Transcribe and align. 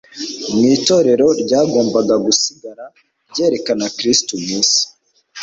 Mu 0.57 0.63
itorero 0.75 1.27
ryagombaga 1.43 2.15
gusigara 2.25 2.85
ryerekana 3.29 3.85
Kristo 3.97 4.31
mu 4.41 4.49
isi. 4.61 4.83